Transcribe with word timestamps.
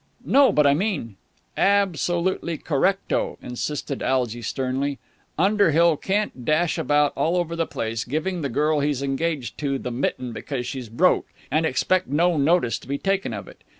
"No, 0.25 0.51
but 0.51 0.65
I 0.65 0.73
mean...." 0.73 1.15
"Absolutely 1.55 2.57
correct 2.57 3.13
o," 3.13 3.37
insisted 3.39 4.01
Algy 4.01 4.41
sternly. 4.41 4.97
"Underhill 5.37 5.95
can't 5.95 6.43
dash 6.43 6.79
about 6.79 7.13
all 7.15 7.37
over 7.37 7.55
the 7.55 7.67
place 7.67 8.03
giving 8.03 8.41
the 8.41 8.49
girl 8.49 8.79
he's 8.79 9.03
engaged 9.03 9.59
to 9.59 9.77
the 9.77 9.91
mitten 9.91 10.33
because 10.33 10.65
she's 10.65 10.89
broke, 10.89 11.27
and 11.51 11.67
expect 11.67 12.07
no 12.07 12.35
notice 12.35 12.79
to 12.79 12.87
be 12.87 12.97
taken 12.97 13.31
of 13.31 13.47
it. 13.47 13.63